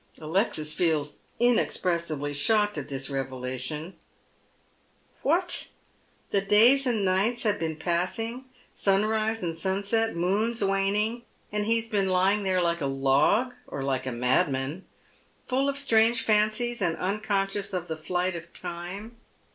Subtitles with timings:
[0.17, 3.95] Alexis feels inexpressibly shocked at this revelation.
[5.21, 5.67] What
[6.31, 8.45] 1 the days and nights have been passing,
[8.75, 13.83] sunrise and sunset, moons waning, and he has been lying there like a log, or
[13.83, 14.85] like a madman,
[15.45, 19.17] full of strange fancies, and unconscious of the flight of time.